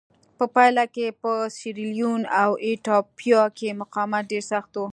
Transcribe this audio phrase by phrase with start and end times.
[0.37, 4.83] په پایله کې په سیریلیون او ایتوپیا کې مقاومت ډېر سخت و.